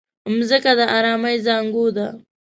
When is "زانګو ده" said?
1.45-2.07